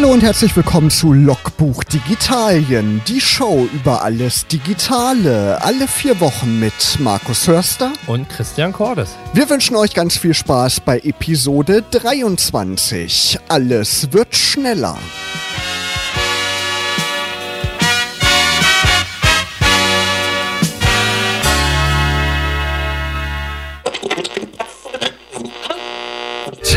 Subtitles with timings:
[0.00, 6.58] Hallo und herzlich willkommen zu Logbuch Digitalien, die Show über alles Digitale, alle vier Wochen
[6.58, 9.14] mit Markus Hörster und Christian Cordes.
[9.34, 13.40] Wir wünschen euch ganz viel Spaß bei Episode 23.
[13.48, 14.96] Alles wird schneller.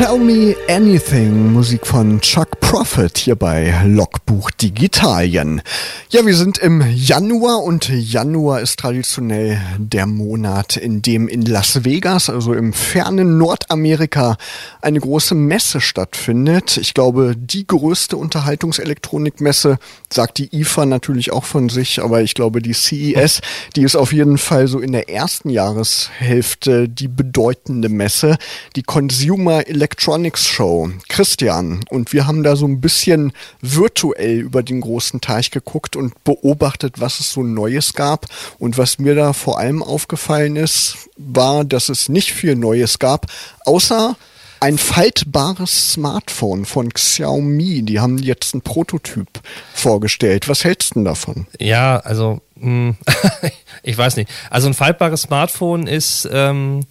[0.03, 5.61] Tell Me Anything, Musik von Chuck Prophet hier bei Logbuch Digitalien.
[6.09, 11.85] Ja, wir sind im Januar und Januar ist traditionell der Monat, in dem in Las
[11.85, 14.35] Vegas, also im fernen Nordamerika,
[14.81, 16.75] eine große Messe stattfindet.
[16.75, 19.77] Ich glaube, die größte Unterhaltungselektronikmesse,
[20.11, 23.39] sagt die IFA natürlich auch von sich, aber ich glaube, die CES,
[23.77, 28.35] die ist auf jeden Fall so in der ersten Jahreshälfte die bedeutende Messe.
[28.75, 30.89] Die Consumer Electronics Show.
[31.09, 36.23] Christian, und wir haben da so ein bisschen virtuell über den großen Teich geguckt und
[36.23, 38.25] beobachtet, was es so Neues gab.
[38.59, 43.27] Und was mir da vor allem aufgefallen ist, war, dass es nicht viel Neues gab,
[43.65, 44.15] außer
[44.59, 47.81] ein faltbares Smartphone von Xiaomi.
[47.81, 49.27] Die haben jetzt einen Prototyp
[49.73, 50.47] vorgestellt.
[50.47, 51.47] Was hältst du denn davon?
[51.59, 52.95] Ja, also hm,
[53.83, 54.31] ich weiß nicht.
[54.49, 56.85] Also ein faltbares Smartphone ist ähm,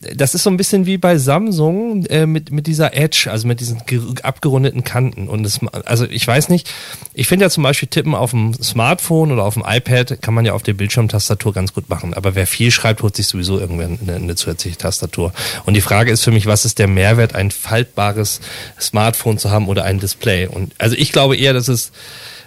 [0.00, 3.60] das ist so ein bisschen wie bei Samsung äh, mit, mit dieser Edge, also mit
[3.60, 3.82] diesen
[4.22, 5.28] abgerundeten Kanten.
[5.28, 6.70] Und das, also ich weiß nicht,
[7.14, 10.44] ich finde ja zum Beispiel Tippen auf dem Smartphone oder auf dem iPad kann man
[10.44, 12.14] ja auf der Bildschirmtastatur ganz gut machen.
[12.14, 15.32] Aber wer viel schreibt, holt sich sowieso irgendwann eine, eine zusätzliche Tastatur.
[15.64, 18.40] Und die Frage ist für mich, was ist der Mehrwert, ein faltbares
[18.80, 20.46] Smartphone zu haben oder ein Display?
[20.46, 21.92] Und also ich glaube eher, dass es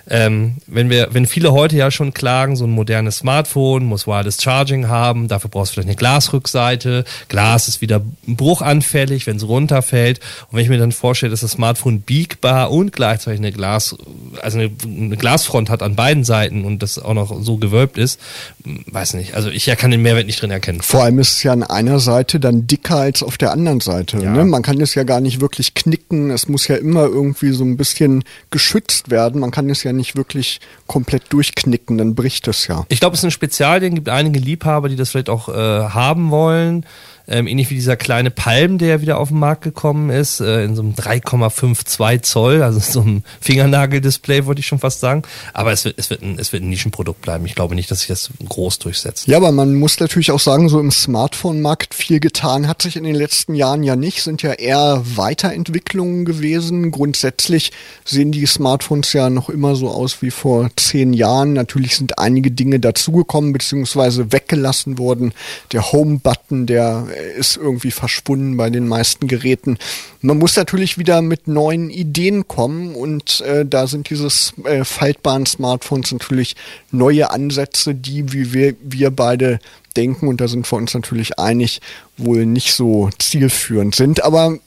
[0.09, 4.41] ähm, wenn wir, wenn viele heute ja schon klagen, so ein modernes Smartphone muss Wireless
[4.41, 10.19] Charging haben, dafür brauchst du vielleicht eine Glasrückseite, Glas ist wieder bruchanfällig, wenn es runterfällt.
[10.49, 13.95] Und wenn ich mir dann vorstelle, dass das Smartphone biegbar und gleichzeitig eine Glas,
[14.41, 18.19] also eine, eine Glasfront hat an beiden Seiten und das auch noch so gewölbt ist,
[18.63, 19.35] weiß nicht.
[19.35, 20.81] Also ich kann den Mehrwert nicht drin erkennen.
[20.81, 24.17] Vor allem ist es ja an einer Seite dann dicker als auf der anderen Seite.
[24.19, 24.31] Ja.
[24.31, 24.45] Ne?
[24.45, 26.31] Man kann es ja gar nicht wirklich knicken.
[26.31, 29.41] Es muss ja immer irgendwie so ein bisschen geschützt werden.
[29.41, 32.85] Man kann es ja nicht wirklich komplett durchknicken, dann bricht es ja.
[32.89, 33.95] Ich glaube, es ist ein Spezialding.
[33.95, 36.85] gibt einige Liebhaber, die das vielleicht auch äh, haben wollen
[37.27, 40.75] ähm, ähnlich wie dieser kleine Palm, der wieder auf den Markt gekommen ist, äh, in
[40.75, 45.23] so einem 3,52 Zoll, also so einem Fingernageldisplay, wollte ich schon fast sagen.
[45.53, 47.45] Aber es wird, es wird, ein, es wird ein Nischenprodukt bleiben.
[47.45, 49.27] Ich glaube nicht, dass sich das groß durchsetzt.
[49.27, 53.03] Ja, aber man muss natürlich auch sagen, so im Smartphone-Markt viel getan hat sich in
[53.03, 56.91] den letzten Jahren ja nicht, sind ja eher Weiterentwicklungen gewesen.
[56.91, 57.71] Grundsätzlich
[58.05, 61.53] sehen die Smartphones ja noch immer so aus wie vor zehn Jahren.
[61.53, 65.33] Natürlich sind einige Dinge dazugekommen beziehungsweise weggelassen worden.
[65.73, 67.07] Der Home-Button, der
[67.37, 69.77] ist irgendwie verschwunden bei den meisten Geräten.
[70.21, 74.27] Man muss natürlich wieder mit neuen Ideen kommen und äh, da sind diese
[74.65, 76.55] äh, faltbaren Smartphones natürlich
[76.91, 79.59] neue Ansätze, die, wie wir, wir beide
[79.95, 81.81] denken, und da sind wir uns natürlich einig,
[82.17, 84.23] wohl nicht so zielführend sind.
[84.23, 84.57] Aber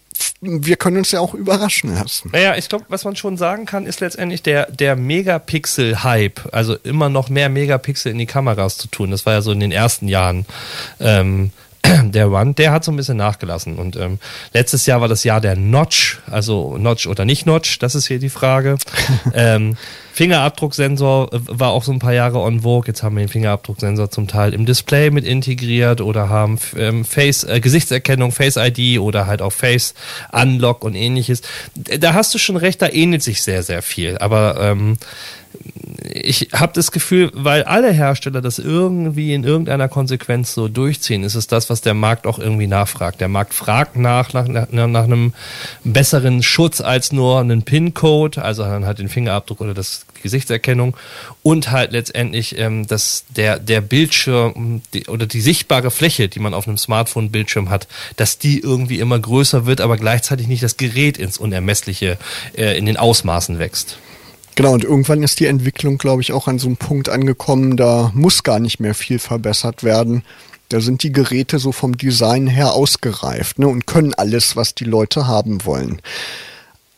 [0.40, 2.30] wir können uns ja auch überraschen lassen.
[2.32, 7.08] Naja, ich glaube, was man schon sagen kann, ist letztendlich der, der Megapixel-Hype, also immer
[7.08, 9.10] noch mehr Megapixel in die Kameras zu tun.
[9.10, 10.46] Das war ja so in den ersten Jahren
[10.98, 11.52] ähm,
[12.04, 13.76] der Run, der hat so ein bisschen nachgelassen.
[13.76, 14.18] Und ähm,
[14.52, 18.18] letztes Jahr war das Jahr der Notch, also Notch oder nicht Notch, das ist hier
[18.18, 18.76] die Frage.
[19.34, 19.76] ähm,
[20.12, 22.86] Fingerabdrucksensor äh, war auch so ein paar Jahre on vogue.
[22.86, 27.44] Jetzt haben wir den Fingerabdrucksensor zum Teil im Display mit integriert oder haben ähm, Face
[27.44, 29.94] äh, Gesichtserkennung, Face ID oder halt auch Face
[30.32, 31.42] Unlock und ähnliches.
[31.74, 34.18] Da hast du schon recht, da ähnelt sich sehr sehr viel.
[34.18, 34.98] Aber ähm,
[36.12, 41.34] ich habe das Gefühl, weil alle Hersteller das irgendwie in irgendeiner Konsequenz so durchziehen, ist
[41.34, 43.20] es das, was der Markt auch irgendwie nachfragt.
[43.20, 45.32] Der Markt fragt nach, nach, nach, nach einem
[45.84, 50.96] besseren Schutz als nur einen PIN-Code, also dann halt den Fingerabdruck oder das Gesichtserkennung
[51.42, 56.54] und halt letztendlich ähm, dass der, der Bildschirm die, oder die sichtbare Fläche, die man
[56.54, 61.18] auf einem Smartphone-Bildschirm hat, dass die irgendwie immer größer wird, aber gleichzeitig nicht das Gerät
[61.18, 62.18] ins Unermessliche
[62.56, 63.98] äh, in den Ausmaßen wächst.
[64.60, 68.12] Genau, und irgendwann ist die Entwicklung, glaube ich, auch an so einem Punkt angekommen, da
[68.14, 70.22] muss gar nicht mehr viel verbessert werden.
[70.68, 74.84] Da sind die Geräte so vom Design her ausgereift ne, und können alles, was die
[74.84, 76.02] Leute haben wollen.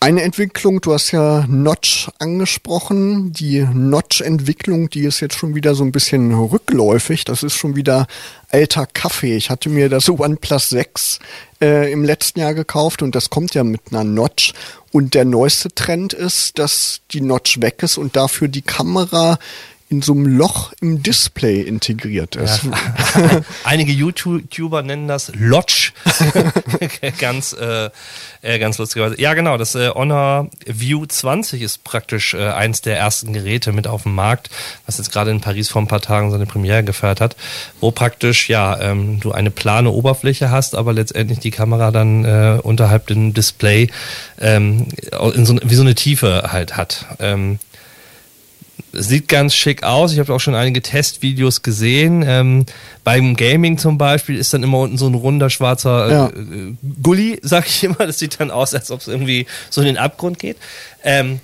[0.02, 3.32] Eine Entwicklung, du hast ja Notch angesprochen.
[3.32, 7.24] Die Notch-Entwicklung, die ist jetzt schon wieder so ein bisschen rückläufig.
[7.24, 8.08] Das ist schon wieder
[8.50, 9.36] alter Kaffee.
[9.36, 11.20] Ich hatte mir das OnePlus 6
[11.60, 14.54] äh, im letzten Jahr gekauft und das kommt ja mit einer Notch.
[14.90, 19.38] Und der neueste Trend ist, dass die Notch weg ist und dafür die Kamera
[19.92, 22.64] in so einem Loch im Display integriert ist.
[22.64, 23.42] Ja.
[23.64, 25.92] Einige YouTuber nennen das Lodge.
[27.18, 27.90] ganz, äh,
[28.40, 29.20] äh, ganz lustigerweise.
[29.20, 29.58] Ja, genau.
[29.58, 34.14] Das äh, Honor View 20 ist praktisch äh, eins der ersten Geräte mit auf dem
[34.14, 34.48] Markt,
[34.86, 37.36] was jetzt gerade in Paris vor ein paar Tagen seine Premiere gefeiert hat,
[37.80, 42.58] wo praktisch ja ähm, du eine plane Oberfläche hast, aber letztendlich die Kamera dann äh,
[42.62, 43.88] unterhalb dem Display
[44.40, 44.86] ähm,
[45.34, 47.04] in so, wie so eine Tiefe halt hat.
[47.18, 47.58] Ähm,
[48.92, 50.12] sieht ganz schick aus.
[50.12, 52.22] Ich habe auch schon einige Testvideos gesehen.
[52.26, 52.66] Ähm,
[53.04, 56.26] beim Gaming zum Beispiel ist dann immer unten so ein runder schwarzer äh, Ja.
[56.28, 58.06] äh, Gully, sag ich immer.
[58.06, 60.56] Das sieht dann aus, als ob es irgendwie so in den Abgrund geht.
[61.04, 61.40] Ähm,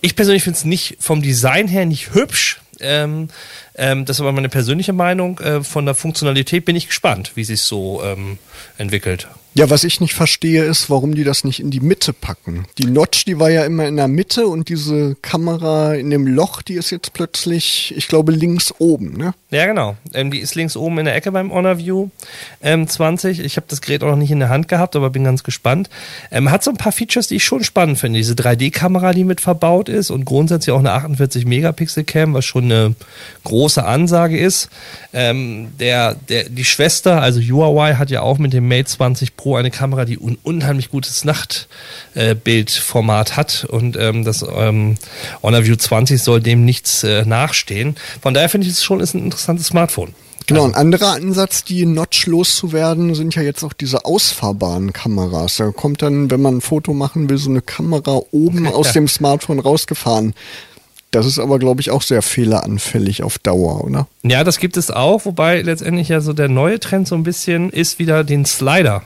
[0.00, 2.60] ich persönlich finde es nicht vom Design her nicht hübsch.
[2.80, 3.28] Ähm,
[3.74, 5.40] ähm, das ist aber meine persönliche Meinung.
[5.40, 8.38] Äh, von der Funktionalität bin ich gespannt, wie sich so ähm,
[8.76, 9.26] entwickelt.
[9.58, 12.66] Ja, was ich nicht verstehe, ist, warum die das nicht in die Mitte packen.
[12.78, 16.62] Die Notch, die war ja immer in der Mitte und diese Kamera in dem Loch,
[16.62, 19.34] die ist jetzt plötzlich, ich glaube, links oben, ne?
[19.50, 19.96] Ja, genau.
[20.14, 22.10] Ähm, die ist links oben in der Ecke beim Honor View
[22.62, 23.40] ähm, 20.
[23.40, 25.90] Ich habe das Gerät auch noch nicht in der Hand gehabt, aber bin ganz gespannt.
[26.30, 28.18] Ähm, hat so ein paar Features, die ich schon spannend finde.
[28.18, 32.94] Diese 3D-Kamera, die mit verbaut ist und grundsätzlich auch eine 48-Megapixel-Cam, was schon eine
[33.42, 34.68] große Ansage ist.
[35.12, 39.47] Ähm, der, der, die Schwester, also Huawei, hat ja auch mit dem Mate 20 Pro
[39.56, 44.96] eine Kamera, die ein unheimlich gutes Nachtbildformat hat und ähm, das ähm,
[45.42, 47.96] Honor View 20 soll dem nichts äh, nachstehen.
[48.20, 50.14] Von daher finde ich es schon ist ein interessantes Smartphone.
[50.48, 55.58] Genau, Also, ein anderer Ansatz, die Notch loszuwerden, sind ja jetzt auch diese ausfahrbaren Kameras.
[55.58, 59.08] Da kommt dann, wenn man ein Foto machen will, so eine Kamera oben aus dem
[59.08, 60.34] Smartphone rausgefahren.
[61.10, 64.08] Das ist aber, glaube ich, auch sehr fehleranfällig auf Dauer, oder?
[64.22, 67.70] ja, das gibt es auch, wobei letztendlich ja so der neue Trend so ein bisschen
[67.70, 69.02] ist wieder den Slider.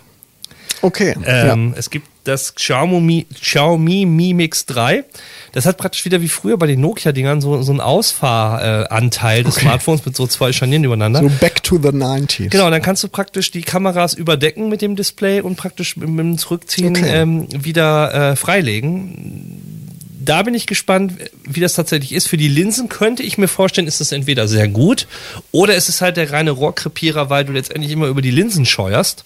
[0.80, 1.14] Okay.
[1.24, 5.04] Ähm, Es gibt das Xiaomi, Xiaomi Mi Mix 3.
[5.52, 10.04] Das hat praktisch wieder wie früher bei den Nokia-Dingern so, so einen Ausfahranteil des Smartphones
[10.06, 11.20] mit so zwei Scharnieren übereinander.
[11.20, 12.50] So back to the 90s.
[12.50, 16.38] Genau, dann kannst du praktisch die Kameras überdecken mit dem Display und praktisch mit dem
[16.38, 17.10] Zurückziehen Okay.
[17.12, 19.81] ähm, wieder äh, freilegen.
[20.24, 21.14] Da bin ich gespannt,
[21.44, 22.28] wie das tatsächlich ist.
[22.28, 25.08] Für die Linsen könnte ich mir vorstellen, ist es entweder sehr gut
[25.50, 29.24] oder es ist halt der reine Rohrkrepierer, weil du letztendlich immer über die Linsen scheuerst,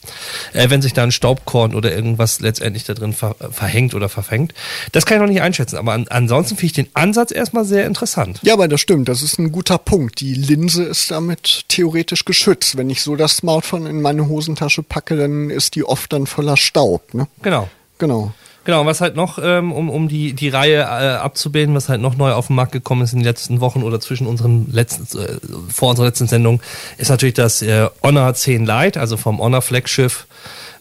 [0.52, 4.54] äh, wenn sich da ein Staubkorn oder irgendwas letztendlich da drin ver verhängt oder verfängt.
[4.92, 7.86] Das kann ich noch nicht einschätzen, aber an ansonsten finde ich den Ansatz erstmal sehr
[7.86, 8.40] interessant.
[8.42, 9.08] Ja, aber das stimmt.
[9.08, 10.20] Das ist ein guter Punkt.
[10.20, 12.76] Die Linse ist damit theoretisch geschützt.
[12.76, 16.56] Wenn ich so das Smartphone in meine Hosentasche packe, dann ist die oft dann voller
[16.56, 17.12] Staub.
[17.14, 17.28] Ne?
[17.42, 17.68] Genau.
[17.98, 18.32] Genau.
[18.66, 22.16] Genau, was halt noch, ähm, um, um die, die Reihe äh, abzubilden, was halt noch
[22.16, 25.38] neu auf den Markt gekommen ist in den letzten Wochen oder zwischen unseren letzten, äh,
[25.72, 26.60] vor unserer letzten Sendung,
[26.98, 30.26] ist natürlich das äh, Honor 10 Lite, also vom Honor Flaggschiff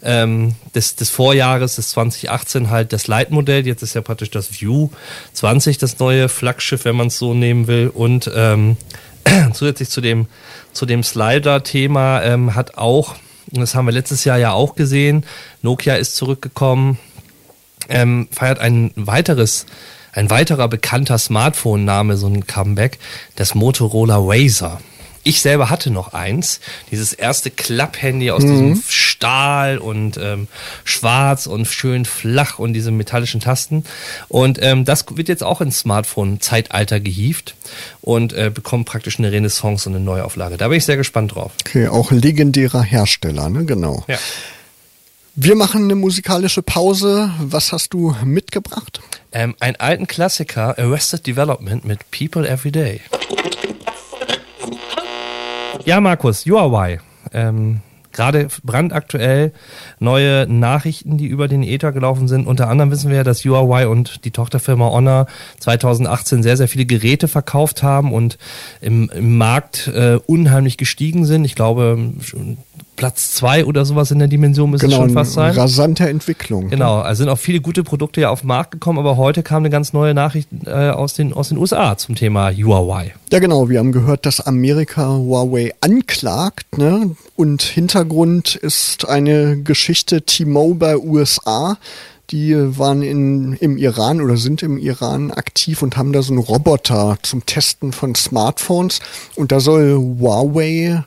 [0.02, 3.68] ähm, des, des Vorjahres, des 2018 halt das Lite-Modell.
[3.68, 4.90] Jetzt ist ja praktisch das View
[5.34, 7.92] 20 das neue Flaggschiff, wenn man es so nehmen will.
[7.94, 8.78] Und ähm,
[9.54, 10.26] zusätzlich zu dem,
[10.74, 13.14] zu dem Slider-Thema ähm, hat auch,
[13.52, 15.24] und das haben wir letztes Jahr ja auch gesehen,
[15.62, 16.98] Nokia ist zurückgekommen,
[17.90, 19.66] ähm, feiert ein weiteres,
[20.14, 23.00] ein weiterer bekannter Smartphone-Name, so ein Comeback,
[23.36, 24.80] das Motorola Razr.
[25.28, 26.60] Ich selber hatte noch eins,
[26.92, 30.48] dieses erste Klapphandy aus diesem Stahl und ähm,
[30.84, 33.86] schwarz und schön flach und diese metallischen Tasten.
[34.28, 37.56] Und ähm, das wird jetzt auch ins Smartphone-Zeitalter gehievt
[38.02, 40.58] und äh, bekommt praktisch eine Renaissance und eine Neuauflage.
[40.58, 41.54] Da bin ich sehr gespannt drauf.
[41.66, 43.66] Okay, auch legendärer Hersteller, ne?
[43.66, 44.04] Genau.
[44.08, 44.20] Ja.
[45.38, 47.30] Wir machen eine musikalische Pause.
[47.42, 49.02] Was hast du mitgebracht?
[49.34, 53.02] Ähm, einen alten Klassiker, Arrested Development mit People Every Day.
[55.84, 57.02] Ja, Markus, Huawei.
[57.34, 57.82] Ähm,
[58.14, 59.52] Gerade brandaktuell
[60.00, 62.48] neue Nachrichten, die über den Ether gelaufen sind.
[62.48, 65.28] Unter anderem wissen wir ja, dass Huawei und die Tochterfirma Honor
[65.60, 68.38] 2018 sehr, sehr viele Geräte verkauft haben und
[68.80, 71.44] im, im Markt äh, unheimlich gestiegen sind.
[71.44, 72.14] Ich glaube,
[72.96, 75.52] Platz zwei oder sowas in der Dimension müsste Genau, schon fast sein.
[75.52, 76.70] eine rasante Entwicklung.
[76.70, 79.64] Genau, also sind auch viele gute Produkte ja auf den Markt gekommen, aber heute kam
[79.64, 83.14] eine ganz neue Nachricht äh, aus, den, aus den USA zum Thema Huawei.
[83.32, 83.70] Ja, genau.
[83.70, 86.78] Wir haben gehört, dass Amerika Huawei anklagt.
[86.78, 87.16] Ne?
[87.36, 91.78] Und Hintergrund ist eine Geschichte T-Mobile USA.
[92.32, 96.42] Die waren in, im Iran oder sind im Iran aktiv und haben da so einen
[96.42, 99.00] Roboter zum Testen von Smartphones.
[99.36, 101.04] Und da soll Huawei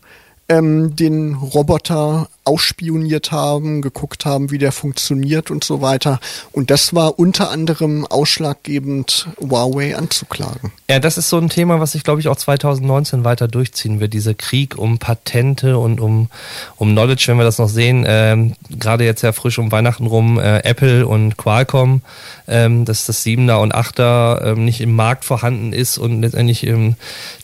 [0.48, 6.18] ähm, den Roboter ausspioniert haben, geguckt haben, wie der funktioniert und so weiter.
[6.50, 10.72] Und das war unter anderem ausschlaggebend, Huawei anzuklagen.
[10.88, 14.14] Ja, das ist so ein Thema, was sich, glaube ich, auch 2019 weiter durchziehen wird.
[14.14, 16.30] Dieser Krieg um Patente und um,
[16.76, 18.06] um Knowledge, wenn wir das noch sehen.
[18.08, 22.00] Ähm, Gerade jetzt ja frisch um Weihnachten rum, äh, Apple und Qualcomm,
[22.46, 26.66] ähm, dass das 7er und 8er ähm, nicht im Markt vorhanden ist und letztendlich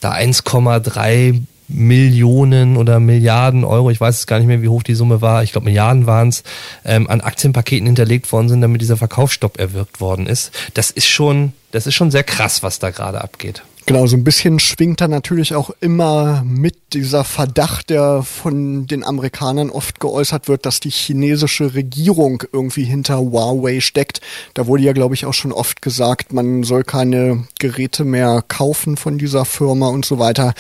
[0.01, 1.43] da 1,3
[1.75, 5.43] Millionen oder Milliarden Euro, ich weiß es gar nicht mehr, wie hoch die Summe war,
[5.43, 6.45] ich glaube Milliarden waren es,
[6.85, 10.53] ähm, an Aktienpaketen hinterlegt worden sind, damit dieser Verkaufsstopp erwirkt worden ist.
[10.75, 13.63] Das ist schon, das ist schon sehr krass, was da gerade abgeht.
[13.87, 19.05] Genau, so ein bisschen schwingt da natürlich auch immer mit dieser Verdacht, der von den
[19.05, 24.23] Amerikanern oft geäußert wird, dass die chinesische Regierung irgendwie hinter Huawei steckt.
[24.55, 28.97] Da wurde ja, glaube ich, auch schon oft gesagt, man soll keine Geräte mehr kaufen
[28.97, 30.55] von dieser Firma und so weiter.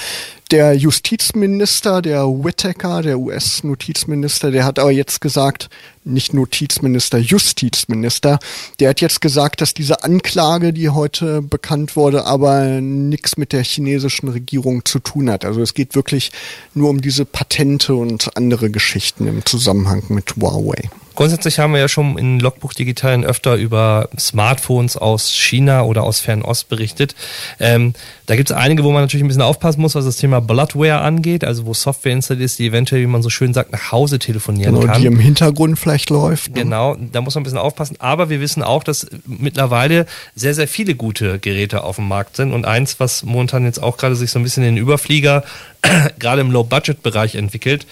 [0.54, 5.68] Der Justizminister, der Whittaker, der US-Notizminister, der hat aber jetzt gesagt,
[6.04, 8.38] nicht Notizminister, Justizminister,
[8.80, 13.64] der hat jetzt gesagt, dass diese Anklage, die heute bekannt wurde, aber nichts mit der
[13.64, 15.44] chinesischen Regierung zu tun hat.
[15.44, 16.32] Also es geht wirklich
[16.74, 20.90] nur um diese Patente und andere Geschichten im Zusammenhang mit Huawei.
[21.14, 26.18] Grundsätzlich haben wir ja schon in Logbuch Digitalen öfter über Smartphones aus China oder aus
[26.18, 27.14] Fernost berichtet.
[27.60, 27.94] Ähm,
[28.26, 31.00] da gibt es einige, wo man natürlich ein bisschen aufpassen muss, was das Thema Bloodware
[31.02, 34.18] angeht, also wo Software installiert ist, die eventuell, wie man so schön sagt, nach Hause
[34.18, 35.00] telefonieren genau, kann.
[35.00, 36.54] Die im Hintergrund vielleicht läuft.
[36.54, 36.62] Ne?
[36.62, 37.96] Genau, da muss man ein bisschen aufpassen.
[37.98, 42.52] Aber wir wissen auch, dass mittlerweile sehr, sehr viele gute Geräte auf dem Markt sind.
[42.52, 45.44] Und eins, was momentan jetzt auch gerade sich so ein bisschen in den Überflieger,
[46.18, 47.86] gerade im Low-Budget-Bereich entwickelt,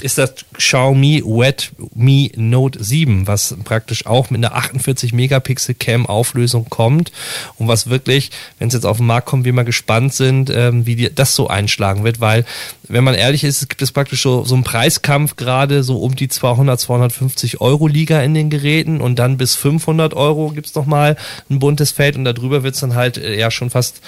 [0.00, 6.68] ist das Xiaomi Redmi Note 7, was praktisch auch mit einer 48 Megapixel Cam Auflösung
[6.68, 7.12] kommt.
[7.56, 10.86] Und was wirklich, wenn es jetzt auf den Markt kommt, wir mal gespannt sind, ähm,
[10.86, 12.44] wie die, das so einschlagen wird, weil
[12.88, 16.28] wenn man ehrlich ist, gibt es praktisch so, so einen Preiskampf gerade so um die
[16.28, 21.16] 200, 250 Euro Liga in den Geräten und dann bis 500 Euro gibt's noch mal
[21.50, 24.00] ein buntes Feld und darüber wird's dann halt eher schon fast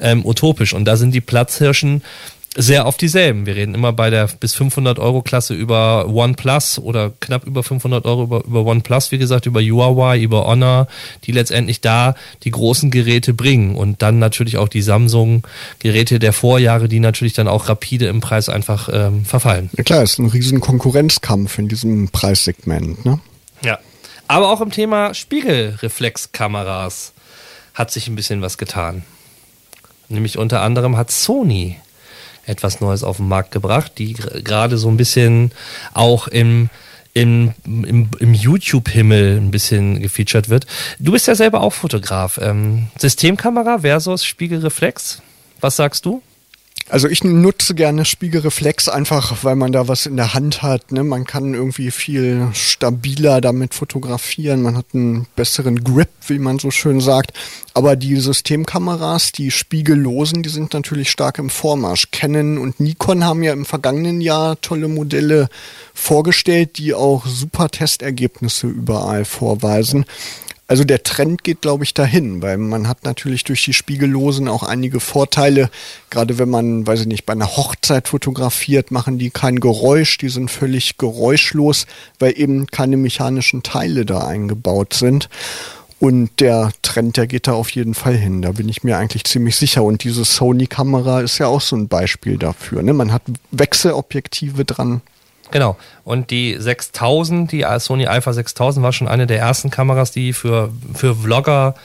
[0.00, 0.72] ähm, utopisch.
[0.72, 2.02] Und da sind die Platzhirschen
[2.56, 3.46] sehr auf dieselben.
[3.46, 8.04] Wir reden immer bei der bis 500 Euro Klasse über OnePlus oder knapp über 500
[8.04, 10.86] Euro über, über OnePlus, wie gesagt, über Huawei, über Honor,
[11.24, 16.88] die letztendlich da die großen Geräte bringen und dann natürlich auch die Samsung-Geräte der Vorjahre,
[16.88, 19.70] die natürlich dann auch rapide im Preis einfach ähm, verfallen.
[19.76, 23.20] Ja klar, ist ein riesen Konkurrenzkampf in diesem Preissegment, ne?
[23.62, 23.78] Ja.
[24.28, 27.12] Aber auch im Thema Spiegelreflexkameras
[27.74, 29.02] hat sich ein bisschen was getan.
[30.08, 31.76] Nämlich unter anderem hat Sony
[32.46, 35.52] etwas Neues auf den Markt gebracht, die gerade so ein bisschen
[35.92, 36.70] auch im
[37.16, 40.66] im, im, im YouTube-Himmel ein bisschen gefeatured wird.
[40.98, 42.40] Du bist ja selber auch Fotograf.
[42.42, 45.22] Ähm, Systemkamera versus Spiegelreflex.
[45.60, 46.22] Was sagst du?
[46.90, 50.92] Also ich nutze gerne Spiegelreflex einfach, weil man da was in der Hand hat.
[50.92, 51.02] Ne?
[51.02, 54.60] Man kann irgendwie viel stabiler damit fotografieren.
[54.60, 57.32] Man hat einen besseren Grip, wie man so schön sagt.
[57.72, 62.10] Aber die Systemkameras, die spiegellosen, die sind natürlich stark im Vormarsch.
[62.12, 65.48] Canon und Nikon haben ja im vergangenen Jahr tolle Modelle
[65.94, 70.04] vorgestellt, die auch super Testergebnisse überall vorweisen.
[70.66, 74.62] Also der Trend geht, glaube ich, dahin, weil man hat natürlich durch die Spiegellosen auch
[74.62, 75.68] einige Vorteile.
[76.08, 80.30] Gerade wenn man, weiß ich nicht, bei einer Hochzeit fotografiert, machen die kein Geräusch, die
[80.30, 81.86] sind völlig geräuschlos,
[82.18, 85.28] weil eben keine mechanischen Teile da eingebaut sind.
[86.00, 88.42] Und der Trend, der geht da auf jeden Fall hin.
[88.42, 89.82] Da bin ich mir eigentlich ziemlich sicher.
[89.84, 92.82] Und diese Sony-Kamera ist ja auch so ein Beispiel dafür.
[92.82, 92.92] Ne?
[92.92, 95.02] Man hat Wechselobjektive dran.
[95.54, 95.76] Genau.
[96.02, 100.72] Und die 6000, die Sony Alpha 6000 war schon eine der ersten Kameras, die für,
[100.94, 101.76] für Vlogger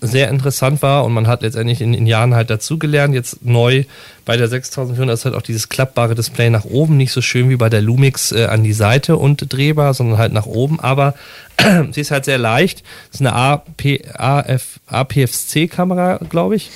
[0.00, 3.12] sehr interessant war und man hat letztendlich in, in Jahren halt dazugelernt.
[3.12, 3.84] Jetzt neu
[4.24, 7.56] bei der 6400 ist halt auch dieses klappbare Display nach oben, nicht so schön wie
[7.56, 10.80] bei der Lumix äh, an die Seite und drehbar, sondern halt nach oben.
[10.80, 11.14] Aber
[11.92, 12.82] sie ist halt sehr leicht.
[13.10, 16.70] Das ist eine AP, AF, APFC-Kamera, glaube ich.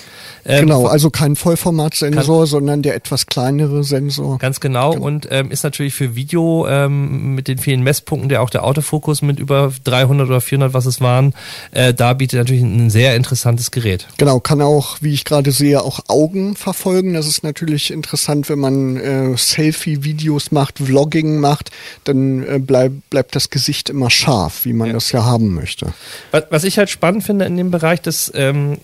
[0.47, 4.38] Ähm, genau, also kein Vollformatsensor, sondern der etwas kleinere Sensor.
[4.38, 5.07] Ganz genau, genau.
[5.07, 9.23] und ähm, ist natürlich für Video ähm, mit den vielen Messpunkten, der auch der Autofokus
[9.23, 11.35] mit über 300 oder 400, was es waren,
[11.73, 14.07] äh, da bietet natürlich ein sehr interessantes Gerät.
[14.19, 17.14] Genau, kann auch, wie ich gerade sehe, auch Augen verfolgen.
[17.14, 21.71] Das ist natürlich interessant, wenn man äh, Selfie-Videos macht, Vlogging macht,
[22.05, 24.93] dann äh, bleib, bleibt das Gesicht immer scharf, wie man ja.
[24.95, 25.93] das ja haben möchte.
[26.31, 28.78] Was, was ich halt spannend finde in dem Bereich, dass ähm,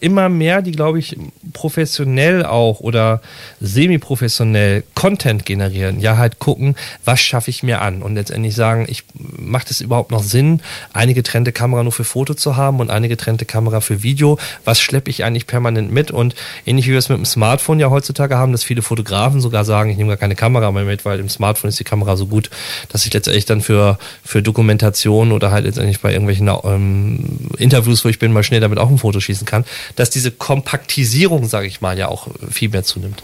[0.00, 1.16] immer mehr, die, glaube ich,
[1.52, 3.20] professionell auch oder
[3.60, 9.04] semi-professionell Content generieren, ja halt gucken, was schaffe ich mir an und letztendlich sagen, ich
[9.14, 10.60] macht es überhaupt noch Sinn,
[10.92, 14.38] eine getrennte Kamera nur für Foto zu haben und eine getrennte Kamera für Video?
[14.64, 16.10] Was schleppe ich eigentlich permanent mit?
[16.10, 16.34] Und
[16.66, 19.90] ähnlich wie wir es mit dem Smartphone ja heutzutage haben, dass viele Fotografen sogar sagen,
[19.90, 22.50] ich nehme gar keine Kamera mehr mit, weil im Smartphone ist die Kamera so gut,
[22.88, 28.08] dass ich letztendlich dann für, für Dokumentation oder halt letztendlich bei irgendwelchen ähm, Interviews, wo
[28.08, 29.64] ich bin, mal schnell damit auch ein Foto schießen kann,
[29.96, 33.22] dass diese Kompaktisierung, sage ich mal, ja auch viel mehr zunimmt.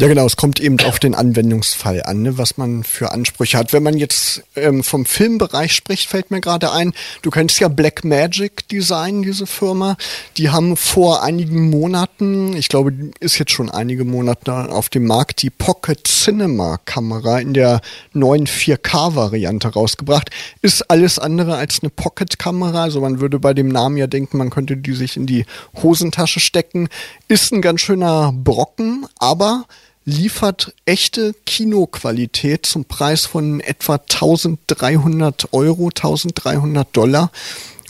[0.00, 3.72] Ja, genau, es kommt eben auf den Anwendungsfall an, ne, was man für Ansprüche hat.
[3.72, 8.04] Wenn man jetzt ähm, vom Filmbereich spricht, fällt mir gerade ein, du kennst ja Black
[8.04, 9.96] Magic Design, diese Firma.
[10.36, 15.42] Die haben vor einigen Monaten, ich glaube, ist jetzt schon einige Monate auf dem Markt,
[15.42, 17.80] die Pocket Cinema Kamera in der
[18.12, 20.30] neuen 4K-Variante rausgebracht.
[20.62, 22.84] Ist alles andere als eine Pocket-Kamera.
[22.84, 25.44] Also man würde bei dem Namen ja denken, man könnte die sich in die
[25.82, 26.88] Hosentasche stecken.
[27.26, 29.64] Ist ein ganz schöner Brocken, aber
[30.08, 37.30] liefert echte Kinoqualität zum Preis von etwa 1300 Euro, 1300 Dollar.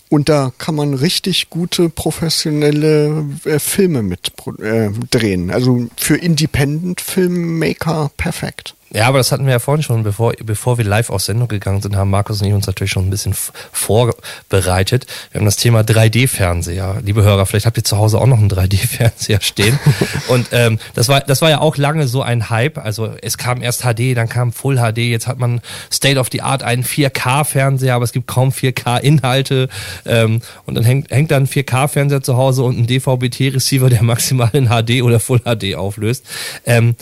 [0.09, 5.51] Und da kann man richtig gute professionelle äh, Filme mit äh, drehen.
[5.51, 8.75] Also für Independent-Filmmaker perfekt.
[8.91, 11.83] Ja, aber das hatten wir ja vorhin schon, bevor, bevor wir live auf Sendung gegangen
[11.83, 13.35] sind, haben Markus und ich uns natürlich schon ein bisschen
[13.73, 15.07] vorbereitet.
[15.31, 17.03] Wir haben das Thema 3D-Fernseher.
[17.05, 19.79] Liebe Hörer, vielleicht habt ihr zu Hause auch noch einen 3D-Fernseher stehen.
[20.29, 22.79] und ähm, das, war, das war ja auch lange so ein Hype.
[22.79, 25.61] Also es kam erst HD, dann kam Full HD, jetzt hat man
[25.93, 29.69] State of the Art einen 4K-Fernseher, aber es gibt kaum 4K-Inhalte.
[30.07, 34.51] Ähm, und dann hängt, hängt dann ein 4K-Fernseher zu Hause und ein DVB-T-Receiver, der maximal
[34.55, 36.25] in HD oder Full HD auflöst.
[36.65, 36.97] Ähm,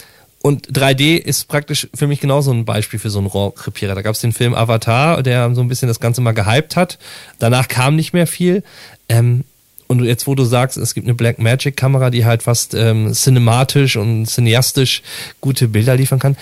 [0.47, 3.97] und 3D ist praktisch für mich genauso ein Beispiel für so einen Rohrkrepierer.
[3.97, 7.01] Da gab es den Film Avatar, der so ein bisschen das Ganze mal gehypt hat.
[7.41, 8.63] Danach kam nicht mehr viel.
[9.09, 9.43] Ähm,
[9.89, 13.13] und jetzt, wo du sagst, es gibt eine Black Magic Kamera, die halt fast ähm,
[13.13, 15.03] cinematisch und cineastisch
[15.41, 16.37] gute Bilder liefern kann.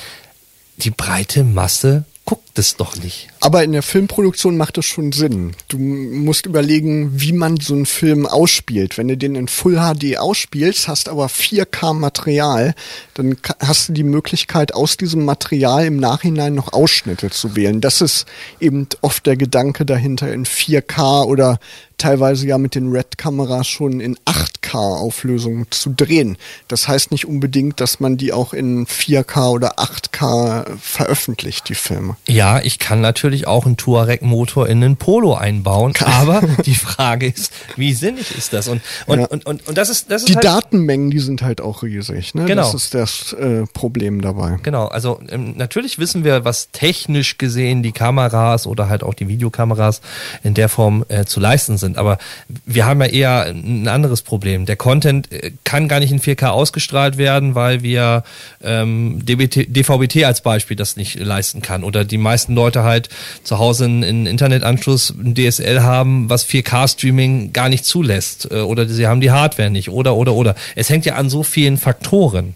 [0.76, 3.28] Die breite Masse guckt es doch nicht.
[3.44, 5.52] Aber in der Filmproduktion macht es schon Sinn.
[5.68, 8.96] Du musst überlegen, wie man so einen Film ausspielt.
[8.96, 12.74] Wenn du den in Full HD ausspielst, hast aber 4K Material,
[13.12, 17.82] dann hast du die Möglichkeit, aus diesem Material im Nachhinein noch Ausschnitte zu wählen.
[17.82, 18.24] Das ist
[18.60, 21.58] eben oft der Gedanke dahinter, in 4K oder
[21.98, 26.36] teilweise ja mit den Red-Kameras schon in 8K-Auflösung zu drehen.
[26.68, 32.16] Das heißt nicht unbedingt, dass man die auch in 4K oder 8K veröffentlicht, die Filme.
[32.28, 37.52] Ja, ich kann natürlich auch einen Touareg-Motor in einen Polo einbauen, aber die Frage ist,
[37.76, 38.68] wie sinnig ist das?
[38.68, 39.26] Und, und, ja.
[39.26, 42.34] und, und, und das ist, das ist Die halt Datenmengen, die sind halt auch riesig,
[42.34, 42.44] ne?
[42.44, 42.62] Genau.
[42.62, 44.58] Das ist das äh, Problem dabei.
[44.62, 49.28] Genau, also ähm, natürlich wissen wir, was technisch gesehen die Kameras oder halt auch die
[49.28, 50.00] Videokameras
[50.42, 51.98] in der Form äh, zu leisten sind.
[51.98, 52.18] Aber
[52.66, 54.66] wir haben ja eher ein anderes Problem.
[54.66, 58.24] Der Content äh, kann gar nicht in 4K ausgestrahlt werden, weil wir
[58.62, 63.08] ähm, DBT, DVB-T als Beispiel das nicht leisten kann oder die meisten Leute halt
[63.42, 69.06] zu Hause einen Internetanschluss, ein DSL haben, was 4K-Streaming gar nicht zulässt äh, oder sie
[69.06, 70.54] haben die Hardware nicht oder oder oder.
[70.74, 72.54] Es hängt ja an so vielen Faktoren.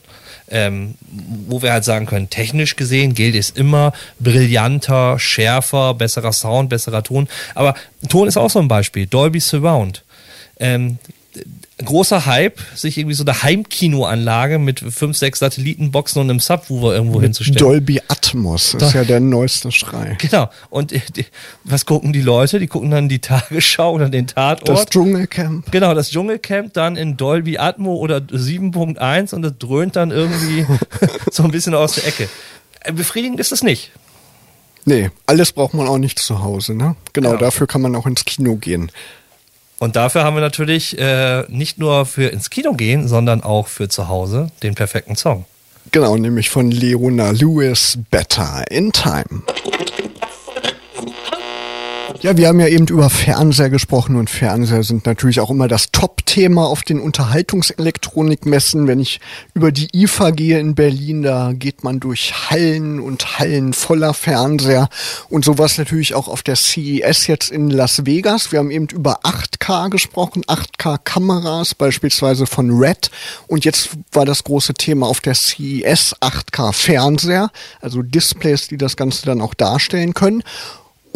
[0.50, 0.94] Ähm,
[1.46, 7.02] wo wir halt sagen können, technisch gesehen gilt es immer brillanter, schärfer, besserer Sound, besserer
[7.02, 7.28] Ton.
[7.54, 7.74] Aber
[8.08, 9.04] Ton ist auch so ein Beispiel.
[9.04, 10.04] Dolby Surround.
[10.58, 10.98] Ähm,
[11.84, 17.16] großer Hype, sich irgendwie so eine Heimkinoanlage mit fünf, sechs Satellitenboxen und einem Subwoofer irgendwo
[17.16, 17.58] mit hinzustellen.
[17.58, 20.16] Dolby Atmos ist ja der neueste Schrei.
[20.18, 20.50] Genau.
[20.70, 21.26] Und die,
[21.64, 22.58] was gucken die Leute?
[22.58, 24.68] Die gucken dann die Tagesschau oder den Tatort.
[24.68, 25.70] Das Dschungelcamp.
[25.70, 30.66] Genau, das Dschungelcamp dann in Dolby Atmo oder 7.1 und das dröhnt dann irgendwie
[31.30, 32.28] so ein bisschen aus der Ecke.
[32.80, 33.92] Äh, befriedigend ist das nicht.
[34.84, 36.96] Nee, alles braucht man auch nicht zu Hause, ne?
[37.12, 37.40] Genau, genau.
[37.40, 38.90] dafür kann man auch ins Kino gehen.
[39.78, 43.88] Und dafür haben wir natürlich äh, nicht nur für ins Kino gehen, sondern auch für
[43.88, 45.44] zu Hause den perfekten Song.
[45.90, 49.42] Genau, nämlich von Leona Lewis Better in Time.
[52.20, 55.92] Ja, wir haben ja eben über Fernseher gesprochen und Fernseher sind natürlich auch immer das
[55.92, 58.88] Top-Thema auf den Unterhaltungselektronikmessen.
[58.88, 59.20] Wenn ich
[59.54, 64.88] über die IFA gehe in Berlin, da geht man durch Hallen und Hallen voller Fernseher
[65.28, 68.52] und sowas natürlich auch auf der CES jetzt in Las Vegas.
[68.52, 73.10] Wir haben eben über 8K gesprochen, 8K-Kameras beispielsweise von Red
[73.46, 79.26] und jetzt war das große Thema auf der CES 8K-Fernseher, also Displays, die das Ganze
[79.26, 80.42] dann auch darstellen können.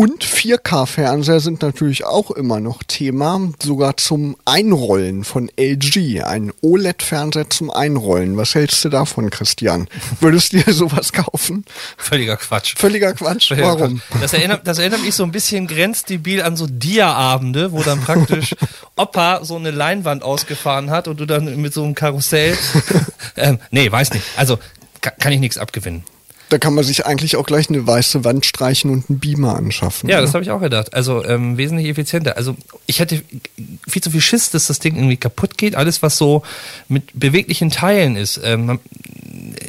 [0.02, 6.24] Und 4K-Fernseher sind natürlich auch immer noch Thema, sogar zum Einrollen von LG.
[6.24, 8.36] Ein OLED-Fernseher zum Einrollen.
[8.36, 9.86] Was hältst du davon, Christian?
[10.20, 11.64] Würdest du dir sowas kaufen?
[11.96, 12.74] Völliger Quatsch.
[12.76, 13.50] Völliger Quatsch.
[13.50, 14.02] Völliger Warum?
[14.10, 14.22] Quatsch.
[14.22, 18.56] Das, erinnert, das erinnert mich so ein bisschen grenzdebil an so Dia-Abende, wo dann praktisch
[18.96, 22.58] Opa so eine Leinwand ausgefahren hat und du dann mit so einem Karussell.
[23.36, 24.24] ähm, nee, weiß nicht.
[24.34, 24.58] Also
[25.00, 26.02] kann ich nichts abgewinnen.
[26.52, 30.10] Da kann man sich eigentlich auch gleich eine weiße Wand streichen und einen Beamer anschaffen.
[30.10, 30.26] Ja, oder?
[30.26, 30.92] das habe ich auch gedacht.
[30.92, 32.36] Also ähm, wesentlich effizienter.
[32.36, 33.22] Also ich hätte
[33.88, 35.76] viel zu viel Schiss, dass das Ding irgendwie kaputt geht.
[35.76, 36.42] Alles, was so
[36.88, 38.80] mit beweglichen Teilen ist, ähm,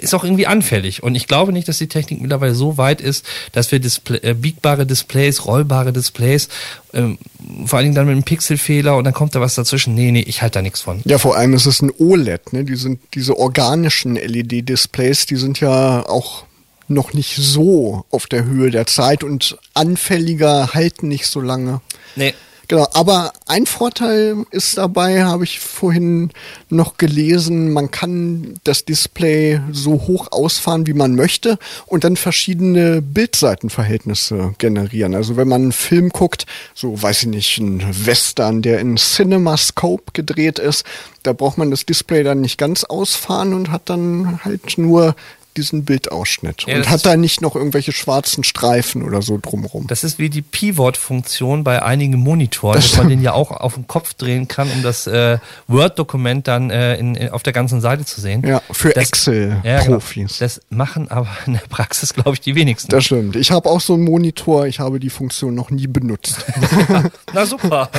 [0.02, 1.04] ist auch irgendwie anfällig.
[1.04, 4.34] Und ich glaube nicht, dass die Technik mittlerweile so weit ist, dass wir Display, äh,
[4.34, 6.50] biegbare Displays, rollbare Displays,
[6.94, 7.18] ähm,
[7.66, 9.96] vor allen Dingen dann mit einem Pixelfehler und dann kommt da was dazwischen.
[9.96, 11.00] Nee, nee, ich halte da nichts von.
[11.06, 12.52] Ja, vor allem ist es ein OLED.
[12.52, 12.66] Ne?
[12.66, 16.44] Die sind diese organischen LED-Displays, die sind ja auch
[16.88, 21.82] noch nicht so auf der Höhe der Zeit und anfälliger halten nicht so lange.
[22.16, 22.34] Nee.
[22.70, 26.32] Genau, aber ein Vorteil ist dabei, habe ich vorhin
[26.70, 33.02] noch gelesen, man kann das Display so hoch ausfahren, wie man möchte und dann verschiedene
[33.02, 35.14] Bildseitenverhältnisse generieren.
[35.14, 40.12] Also wenn man einen Film guckt, so weiß ich nicht, ein Western, der in CinemaScope
[40.14, 40.86] gedreht ist,
[41.24, 45.16] da braucht man das Display dann nicht ganz ausfahren und hat dann halt nur
[45.58, 49.88] diesen Bildausschnitt ja, und hat da nicht noch irgendwelche schwarzen Streifen oder so drumrum.
[49.88, 53.76] Das ist wie die Pivot-Funktion bei einigen Monitoren, das dass man den ja auch auf
[53.76, 55.38] den Kopf drehen kann, um das äh,
[55.68, 58.46] Word-Dokument dann äh, in, in, auf der ganzen Seite zu sehen.
[58.46, 60.40] Ja, für Excel-Profis.
[60.40, 60.54] Ja, genau.
[60.54, 62.90] Das machen aber in der Praxis, glaube ich, die wenigsten.
[62.90, 63.36] Das stimmt.
[63.36, 66.46] Ich habe auch so einen Monitor, ich habe die Funktion noch nie benutzt.
[67.34, 67.90] Na super.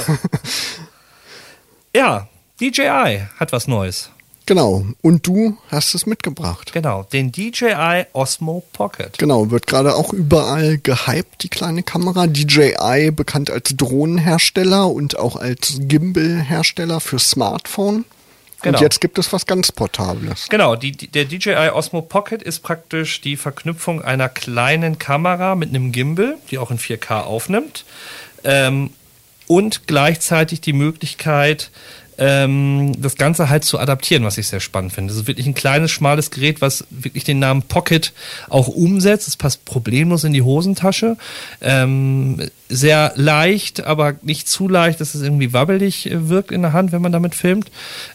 [1.95, 2.29] ja,
[2.61, 4.11] DJI hat was Neues.
[4.47, 4.85] Genau.
[5.01, 6.73] Und du hast es mitgebracht.
[6.73, 7.05] Genau.
[7.05, 9.17] Den DJI Osmo Pocket.
[9.19, 9.51] Genau.
[9.51, 12.27] Wird gerade auch überall gehypt, die kleine Kamera.
[12.27, 18.05] DJI bekannt als Drohnenhersteller und auch als Gimbal-Hersteller für Smartphone.
[18.65, 18.79] Genau.
[18.79, 20.49] Und jetzt gibt es was ganz Portables.
[20.49, 25.93] Genau, die, der DJI Osmo Pocket ist praktisch die Verknüpfung einer kleinen Kamera mit einem
[25.93, 27.85] Gimbal, die auch in 4K aufnimmt.
[28.43, 28.91] Ähm,
[29.47, 31.71] und gleichzeitig die Möglichkeit,
[32.19, 35.13] ähm, das Ganze halt zu adaptieren, was ich sehr spannend finde.
[35.13, 38.13] Das ist wirklich ein kleines, schmales Gerät, was wirklich den Namen Pocket
[38.49, 39.29] auch umsetzt.
[39.29, 41.17] Es passt problemlos in die Hosentasche.
[41.61, 46.73] Ähm, sehr leicht, aber nicht zu leicht, dass es irgendwie wabbelig äh, wirkt in der
[46.73, 47.71] Hand, wenn man damit filmt.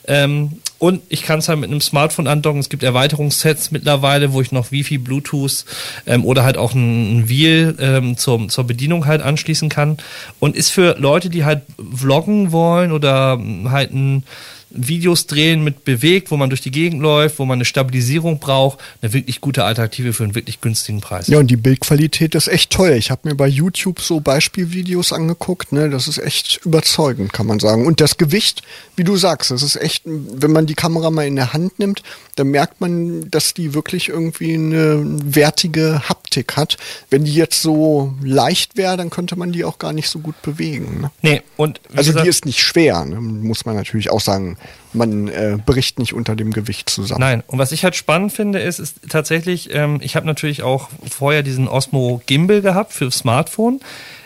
[0.08, 2.62] Ähm, und ich kann es halt mit einem Smartphone andocken.
[2.62, 5.66] Es gibt Erweiterungssets mittlerweile, wo ich noch Wi-Fi, Bluetooth
[6.08, 9.98] ähm, oder halt auch ein, ein Wheel ähm, zur, zur Bedienung halt anschließen kann.
[10.40, 11.64] Und ist für Leute, die halt
[11.94, 14.24] vloggen wollen oder halt ein
[14.72, 18.80] Videos drehen mit bewegt, wo man durch die Gegend läuft, wo man eine Stabilisierung braucht,
[19.02, 21.28] eine wirklich gute Alternative für einen wirklich günstigen Preis.
[21.28, 22.92] Ja, und die Bildqualität ist echt toll.
[22.92, 27.60] Ich habe mir bei YouTube so Beispielvideos angeguckt, ne, das ist echt überzeugend, kann man
[27.60, 27.88] sagen.
[27.88, 28.62] Und das Gewicht,
[28.96, 32.04] wie du sagst, das ist echt, wenn man die Kamera mal in der Hand nimmt,
[32.36, 36.78] dann merkt man, dass die wirklich irgendwie eine wertige Haptik hat.
[37.10, 40.40] Wenn die jetzt so leicht wäre, dann könnte man die auch gar nicht so gut
[40.44, 41.02] bewegen.
[41.02, 41.12] Ne?
[41.22, 44.59] Nee, und also die ist nicht schwer, ne, muss man natürlich auch sagen
[44.94, 47.22] man äh, bricht nicht unter dem Gewicht zusammen.
[47.22, 50.90] Nein, und was ich halt spannend finde, ist, ist tatsächlich, ähm, ich habe natürlich auch
[51.10, 53.80] vorher diesen Osmo Gimbal gehabt für Smartphone.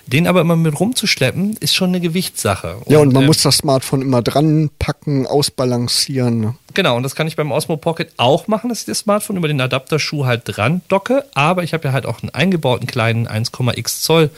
[0.08, 2.78] Den aber immer mit rumzuschleppen, ist schon eine Gewichtssache.
[2.88, 6.42] Ja, und, und man äh, muss das Smartphone immer dran packen, ausbalancieren.
[6.42, 6.56] Ne?
[6.74, 9.48] Genau, und das kann ich beim Osmo Pocket auch machen, dass ich das Smartphone über
[9.48, 11.24] den Adapterschuh halt dran docke.
[11.36, 14.30] Aber ich habe ja halt auch einen eingebauten kleinen 1,x Zoll,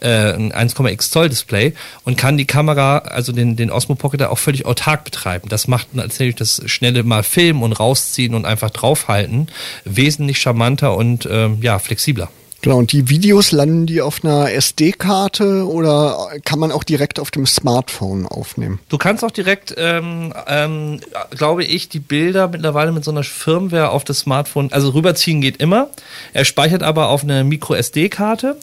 [0.00, 4.66] äh, 1,x Zoll Display und kann die Kamera, also den, den Osmo Pocket auch völlig
[4.66, 5.48] autark betreiben.
[5.48, 9.48] Das macht natürlich das schnelle mal filmen und rausziehen und einfach draufhalten
[9.84, 12.30] wesentlich charmanter und ähm, ja, flexibler.
[12.60, 17.30] Genau, und die Videos landen die auf einer SD-Karte oder kann man auch direkt auf
[17.30, 18.80] dem Smartphone aufnehmen?
[18.88, 23.90] Du kannst auch direkt, ähm, ähm, glaube ich, die Bilder mittlerweile mit so einer Firmware
[23.90, 25.90] auf das Smartphone, also rüberziehen geht immer.
[26.32, 28.56] Er speichert aber auf eine Micro-SD-Karte.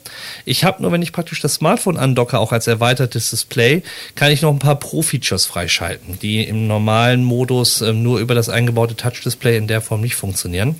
[0.43, 3.81] Ich habe nur, wenn ich praktisch das Smartphone andocke, auch als erweitertes Display,
[4.15, 8.49] kann ich noch ein paar Pro-Features freischalten, die im normalen Modus ähm, nur über das
[8.49, 10.75] eingebaute Touch-Display in der Form nicht funktionieren.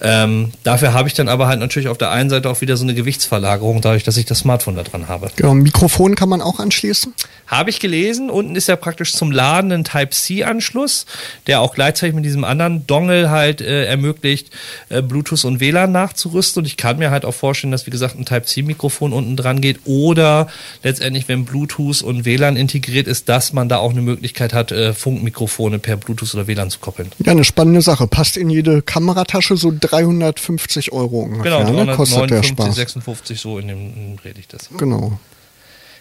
[0.00, 2.84] Ähm, dafür habe ich dann aber halt natürlich auf der einen Seite auch wieder so
[2.84, 5.30] eine Gewichtsverlagerung, dadurch, dass ich das Smartphone da dran habe.
[5.36, 7.14] Genau, Mikrofon kann man auch anschließen?
[7.46, 8.28] Habe ich gelesen.
[8.28, 11.06] Unten ist ja praktisch zum Laden ein Type-C-Anschluss,
[11.46, 14.50] der auch gleichzeitig mit diesem anderen Dongle halt äh, ermöglicht,
[14.90, 16.60] äh, Bluetooth und WLAN nachzurüsten.
[16.60, 19.80] Und ich kann mir halt auch vorstellen, dass, wie gesagt, ein Type-C-Mikrofon unten dran geht
[19.86, 20.48] oder
[20.82, 24.92] letztendlich, wenn Bluetooth und WLAN integriert ist, dass man da auch eine Möglichkeit hat, äh,
[24.92, 27.10] Funkmikrofone per Bluetooth oder WLAN zu koppeln.
[27.24, 28.06] Ja, eine spannende Sache.
[28.06, 31.64] Passt in jede Kameratasche so 350 Euro ungefähr.
[31.64, 31.94] Genau,
[32.40, 32.76] 399 55, Spaß.
[32.76, 34.68] 56 so in dem, in dem Dreh liegt das.
[34.76, 35.18] Genau.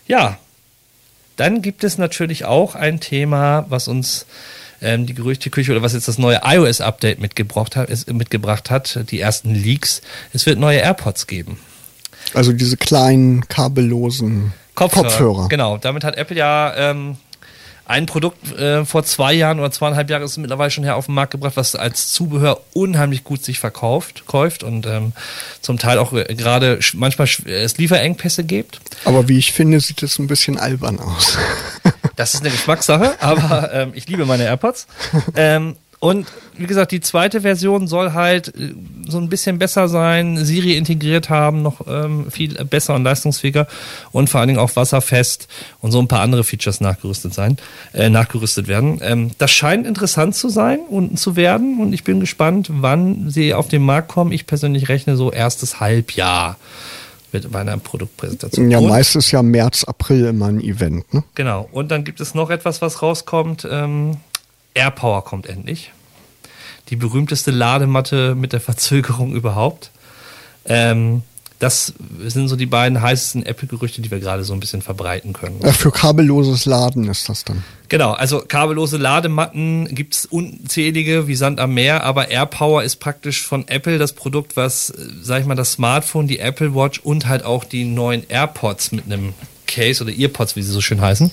[0.08, 0.38] Ja,
[1.36, 4.26] dann gibt es natürlich auch ein Thema, was uns
[4.82, 9.20] ähm, die Gerüchteküche oder was jetzt das neue iOS-Update mitgebracht hat, ist, mitgebracht hat, die
[9.20, 10.02] ersten Leaks.
[10.34, 11.60] Es wird neue AirPods geben.
[12.34, 15.48] Also diese kleinen kabellosen Kopfhörer.
[15.48, 17.18] Genau, damit hat Apple ja ähm,
[17.88, 21.16] ein Produkt äh, vor zwei Jahren oder zweieinhalb Jahren ist mittlerweile schon her auf den
[21.16, 25.14] Markt gebracht, was als Zubehör unheimlich gut sich verkauft, kauft und ähm,
[25.62, 28.82] zum Teil auch äh, gerade manchmal äh, es Lieferengpässe gibt.
[29.06, 31.38] Aber wie ich finde, sieht es ein bisschen albern aus.
[32.18, 34.88] Das ist eine Geschmackssache, aber ähm, ich liebe meine AirPods.
[35.36, 38.74] Ähm, und wie gesagt, die zweite Version soll halt äh,
[39.08, 43.68] so ein bisschen besser sein, Siri integriert haben, noch ähm, viel besser und leistungsfähiger
[44.12, 45.48] und vor allen Dingen auch wasserfest
[45.82, 47.58] und so ein paar andere Features nachgerüstet sein,
[47.94, 49.00] äh, nachgerüstet werden.
[49.02, 53.54] Ähm, das scheint interessant zu sein und zu werden und ich bin gespannt, wann sie
[53.54, 54.32] auf den Markt kommen.
[54.32, 56.58] Ich persönlich rechne so erstes Halbjahr
[57.34, 58.72] mit meiner Produktpräsentation.
[58.72, 61.24] ja, Und- meist ist ja März, April immer ein Event, ne?
[61.36, 61.68] Genau.
[61.72, 63.68] Und dann gibt es noch etwas, was rauskommt.
[63.70, 64.18] Ähm,
[64.74, 65.92] AirPower kommt endlich.
[66.90, 69.92] Die berühmteste Ladematte mit der Verzögerung überhaupt.
[70.66, 71.24] Ähm,
[71.60, 71.94] das
[72.28, 75.60] sind so die beiden heißesten Apple-Gerüchte, die wir gerade so ein bisschen verbreiten können.
[75.64, 77.64] Ja, für kabelloses Laden ist das dann.
[77.90, 83.68] Genau, also kabellose Ladematten gibt's unzählige wie Sand am Meer, aber AirPower ist praktisch von
[83.68, 87.64] Apple das Produkt, was, sag ich mal, das Smartphone, die Apple Watch und halt auch
[87.64, 89.34] die neuen AirPods mit einem
[89.66, 91.32] Case oder Earpods, wie sie so schön heißen,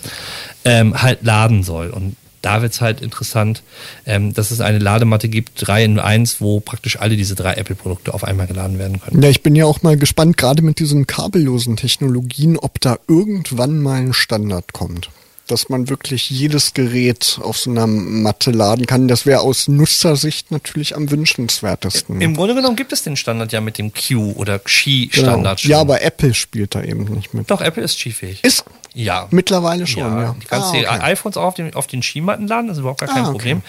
[0.65, 1.91] ähm, halt laden soll.
[1.91, 3.63] Und da wird's halt interessant,
[4.07, 8.13] ähm, dass es eine Ladematte gibt, drei in eins, wo praktisch alle diese drei Apple-Produkte
[8.13, 9.23] auf einmal geladen werden können.
[9.23, 13.81] Ja, ich bin ja auch mal gespannt, gerade mit diesen kabellosen Technologien, ob da irgendwann
[13.81, 15.11] mal ein Standard kommt.
[15.47, 19.09] Dass man wirklich jedes Gerät auf so einer Matte laden kann.
[19.09, 22.23] Das wäre aus Nutzersicht natürlich am wünschenswertesten.
[22.23, 25.69] Im Grunde genommen gibt es den Standard ja mit dem Q oder Qi-Standard schon.
[25.69, 25.79] Genau.
[25.79, 27.51] Ja, aber Apple spielt da eben nicht mit.
[27.51, 28.43] Doch, Apple ist Qi-fähig.
[28.43, 29.27] Ist Ja.
[29.31, 30.37] mittlerweile schon, ja, ja.
[30.41, 30.99] Du kannst Ah, die okay.
[31.03, 33.33] iPhones auch auf den, auf den Skimatten laden, das ist überhaupt gar kein Ah, okay.
[33.33, 33.63] Problem.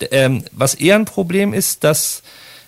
[0.00, 2.22] D- Ähm, was eher ein Problem ist, dass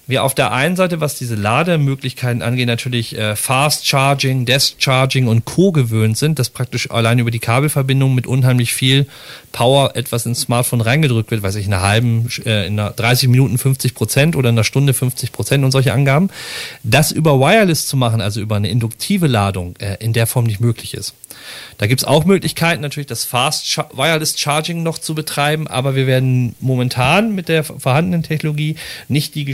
[0.09, 5.27] wir auf der einen Seite, was diese Lademöglichkeiten angeht, natürlich äh, Fast Charging, Desk Charging
[5.27, 5.73] und Co.
[5.73, 9.07] gewöhnt sind, dass praktisch allein über die Kabelverbindung mit unheimlich viel
[9.53, 13.29] Power etwas ins Smartphone reingedrückt wird, weiß ich, in einer halben, äh, in einer 30
[13.29, 16.31] Minuten 50 Prozent oder in einer Stunde 50 Prozent und solche Angaben.
[16.85, 20.61] Das über Wireless zu machen, also über eine induktive Ladung, äh, in der Form nicht
[20.61, 21.15] möglich ist.
[21.79, 26.07] Da gibt's auch Möglichkeiten, natürlich das Fast Cha- Wireless Charging noch zu betreiben, aber wir
[26.07, 28.77] werden momentan mit der vorhandenen Technologie
[29.09, 29.45] nicht die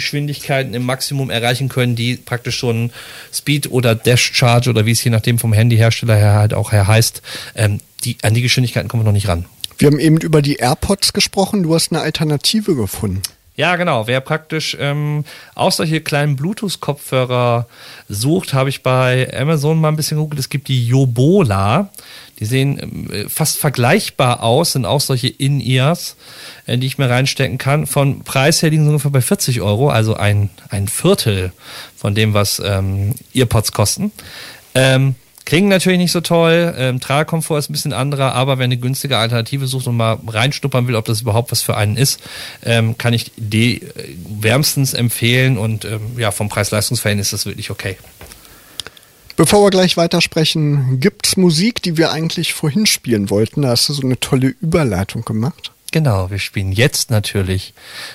[0.42, 2.90] Geschwindigkeiten im Maximum erreichen können, die praktisch ein
[3.32, 6.86] Speed oder Dash Charge oder wie es je nachdem vom Handyhersteller her halt auch her
[6.86, 7.22] heißt,
[7.54, 9.44] ähm, die, an die Geschwindigkeiten kommen wir noch nicht ran.
[9.78, 11.62] Wir haben eben über die AirPods gesprochen.
[11.62, 13.22] Du hast eine Alternative gefunden.
[13.54, 14.06] Ja, genau.
[14.06, 17.66] Wer praktisch ähm, auch solche kleinen Bluetooth-Kopfhörer
[18.08, 20.40] sucht, habe ich bei Amazon mal ein bisschen gegoogelt.
[20.40, 21.90] Es gibt die Yobola.
[22.40, 26.16] Die sehen ähm, fast vergleichbar aus, sind auch solche In-Ears,
[26.66, 27.86] äh, die ich mir reinstecken kann.
[27.86, 31.52] Von Preis her liegen sie ungefähr bei 40 Euro, also ein, ein Viertel
[31.94, 34.12] von dem, was ähm, Earpods kosten.
[34.74, 35.14] Ähm,
[35.52, 39.18] Klingen natürlich nicht so toll, ähm, Tragekomfort ist ein bisschen anderer, aber wer eine günstige
[39.18, 42.20] Alternative sucht und mal reinstuppern will, ob das überhaupt was für einen ist,
[42.64, 47.70] ähm, kann ich die äh, wärmstens empfehlen und ähm, ja, vom Preis-Leistungs-Verhältnis ist das wirklich
[47.70, 47.98] okay.
[49.36, 53.60] Bevor wir gleich weitersprechen, gibt's Musik, die wir eigentlich vorhin spielen wollten?
[53.60, 55.70] Da hast du so eine tolle Überleitung gemacht.
[55.90, 57.74] Genau, wir spielen jetzt natürlich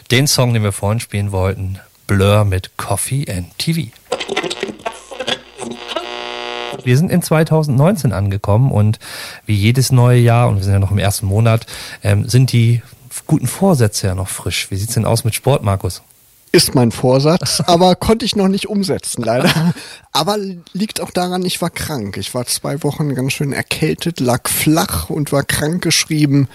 [0.09, 3.91] den Song, den wir vorhin spielen wollten, Blur mit Coffee and TV.
[6.87, 8.97] Wir sind in 2019 angekommen und
[9.45, 11.65] wie jedes neue Jahr, und wir sind ja noch im ersten Monat,
[12.01, 12.81] ähm, sind die
[13.25, 14.71] guten Vorsätze ja noch frisch.
[14.71, 16.01] Wie sieht's denn aus mit Sport, Markus?
[16.53, 19.73] Ist mein Vorsatz, aber konnte ich noch nicht umsetzen, leider.
[20.13, 20.37] Aber
[20.71, 22.15] liegt auch daran, ich war krank.
[22.15, 26.47] Ich war zwei Wochen ganz schön erkältet, lag flach und war krank geschrieben.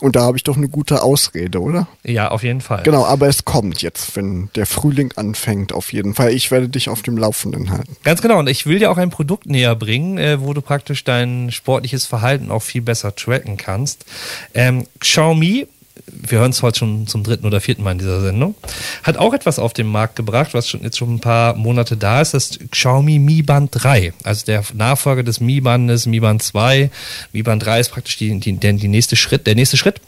[0.00, 1.86] Und da habe ich doch eine gute Ausrede, oder?
[2.04, 2.82] Ja, auf jeden Fall.
[2.82, 6.32] Genau, aber es kommt jetzt, wenn der Frühling anfängt, auf jeden Fall.
[6.32, 7.96] Ich werde dich auf dem Laufenden halten.
[8.02, 8.38] Ganz genau.
[8.38, 12.06] Und ich will dir auch ein Produkt näher bringen, äh, wo du praktisch dein sportliches
[12.06, 14.04] Verhalten auch viel besser tracken kannst.
[14.54, 15.66] Ähm, Xiaomi,
[16.12, 18.54] wir hören es heute schon zum dritten oder vierten Mal in dieser Sendung,
[19.02, 22.20] hat auch etwas auf den Markt gebracht, was schon jetzt schon ein paar Monate da
[22.20, 26.90] ist, das Xiaomi Mi Band 3, also der Nachfolger des Mi Bandes, Mi Band 2.
[27.32, 30.00] Mi Band 3 ist praktisch die, die, der, die nächste Schritt, der nächste Schritt.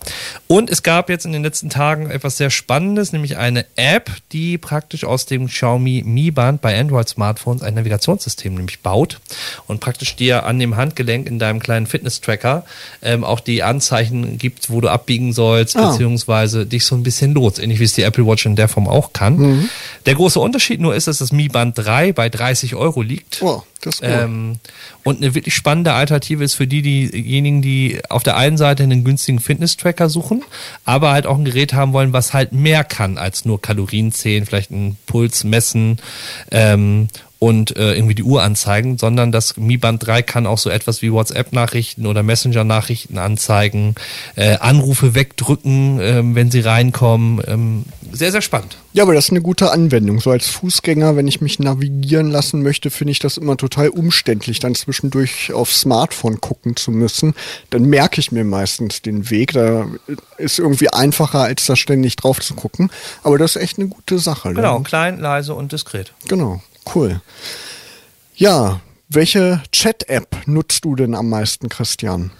[0.46, 4.58] Und es gab jetzt in den letzten Tagen etwas sehr Spannendes, nämlich eine App, die
[4.58, 9.20] praktisch aus dem Xiaomi Mi Band bei Android-Smartphones ein Navigationssystem nämlich baut
[9.66, 12.64] und praktisch dir an dem Handgelenk in deinem kleinen Fitness-Tracker
[13.02, 15.91] ähm, auch die Anzeichen gibt, wo du abbiegen sollst, ah.
[15.92, 18.88] Beziehungsweise dich so ein bisschen lotst, ähnlich wie es die Apple Watch in der Form
[18.88, 19.36] auch kann.
[19.36, 19.68] Mhm.
[20.06, 23.42] Der große Unterschied nur ist, dass das Mi Band 3 bei 30 Euro liegt.
[23.42, 24.10] Oh, das ist gut.
[24.10, 24.58] Ähm,
[25.04, 29.04] und eine wirklich spannende Alternative ist für die, diejenigen, die auf der einen Seite einen
[29.04, 30.44] günstigen Fitness-Tracker suchen,
[30.84, 34.46] aber halt auch ein Gerät haben wollen, was halt mehr kann als nur Kalorien zählen,
[34.46, 35.98] vielleicht einen Puls messen
[36.50, 37.08] ähm,
[37.42, 41.02] und äh, irgendwie die Uhr anzeigen, sondern das Mi Band 3 kann auch so etwas
[41.02, 43.96] wie WhatsApp-Nachrichten oder Messenger-Nachrichten anzeigen,
[44.36, 47.42] äh, Anrufe wegdrücken, äh, wenn sie reinkommen.
[47.48, 48.76] Ähm, sehr, sehr spannend.
[48.92, 50.20] Ja, aber das ist eine gute Anwendung.
[50.20, 54.60] So als Fußgänger, wenn ich mich navigieren lassen möchte, finde ich das immer total umständlich,
[54.60, 57.34] dann zwischendurch aufs Smartphone gucken zu müssen.
[57.70, 59.52] Dann merke ich mir meistens den Weg.
[59.54, 59.86] Da
[60.38, 62.88] ist irgendwie einfacher, als da ständig drauf zu gucken.
[63.24, 64.54] Aber das ist echt eine gute Sache.
[64.54, 64.84] Genau, ne?
[64.84, 66.12] klein, leise und diskret.
[66.28, 66.62] Genau.
[66.94, 67.20] Cool.
[68.34, 72.30] Ja, welche Chat-App nutzt du denn am meisten, Christian?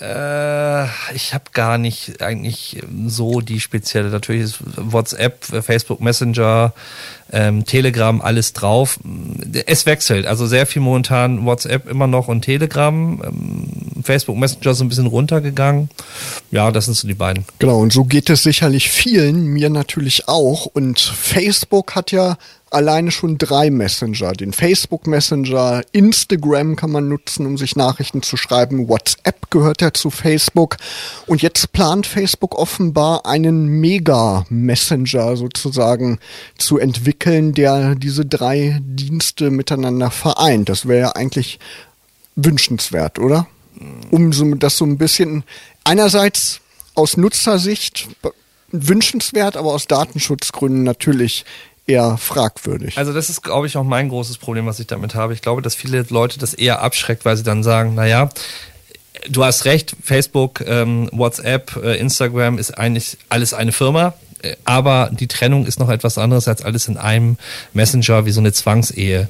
[0.00, 4.10] Äh, ich habe gar nicht eigentlich so die spezielle.
[4.10, 6.72] Natürlich ist WhatsApp, Facebook Messenger,
[7.32, 9.00] ähm, Telegram alles drauf.
[9.66, 10.26] Es wechselt.
[10.26, 13.20] Also sehr viel momentan WhatsApp immer noch und Telegram.
[13.24, 13.68] Ähm,
[14.08, 15.90] Facebook Messenger so ein bisschen runtergegangen.
[16.50, 17.44] Ja, das sind so die beiden.
[17.58, 20.64] Genau, und so geht es sicherlich vielen, mir natürlich auch.
[20.64, 22.38] Und Facebook hat ja
[22.70, 24.32] alleine schon drei Messenger.
[24.32, 28.88] Den Facebook Messenger, Instagram kann man nutzen, um sich Nachrichten zu schreiben.
[28.88, 30.78] WhatsApp gehört ja zu Facebook.
[31.26, 36.18] Und jetzt plant Facebook offenbar einen Mega-Messenger sozusagen
[36.56, 40.70] zu entwickeln, der diese drei Dienste miteinander vereint.
[40.70, 41.58] Das wäre ja eigentlich
[42.36, 43.46] wünschenswert, oder?
[44.10, 45.44] Um so, das so ein bisschen
[45.84, 46.60] einerseits
[46.94, 48.08] aus Nutzersicht
[48.70, 51.44] wünschenswert, aber aus Datenschutzgründen natürlich
[51.86, 52.98] eher fragwürdig.
[52.98, 55.32] Also das ist, glaube ich, auch mein großes Problem, was ich damit habe.
[55.32, 58.28] Ich glaube, dass viele Leute das eher abschreckt, weil sie dann sagen, naja,
[59.28, 64.14] du hast recht, Facebook, ähm, WhatsApp, äh, Instagram ist eigentlich alles eine Firma.
[64.42, 67.36] Äh, aber die Trennung ist noch etwas anderes, als alles in einem
[67.72, 69.28] Messenger wie so eine Zwangsehe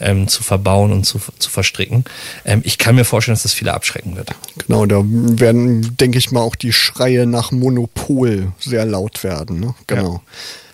[0.00, 2.04] ähm, zu verbauen und zu, zu verstricken.
[2.44, 4.30] Ähm, ich kann mir vorstellen, dass das viele abschrecken wird.
[4.66, 9.60] Genau, da werden, denke ich mal, auch die Schreie nach Monopol sehr laut werden.
[9.60, 9.74] Ne?
[9.86, 10.14] Genau.
[10.14, 10.20] Ja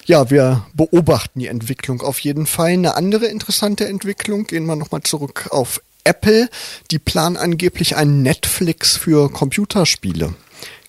[0.07, 2.70] ja, wir beobachten die Entwicklung auf jeden Fall.
[2.70, 6.49] Eine andere interessante Entwicklung, gehen wir nochmal zurück auf Apple.
[6.92, 10.35] Die planen angeblich ein Netflix für Computerspiele